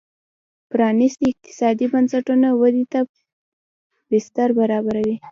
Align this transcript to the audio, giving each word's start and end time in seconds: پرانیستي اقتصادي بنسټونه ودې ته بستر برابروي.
پرانیستي 0.71 1.25
اقتصادي 1.33 1.85
بنسټونه 1.93 2.47
ودې 2.61 2.85
ته 2.91 2.99
بستر 4.09 4.49
برابروي. 4.59 5.15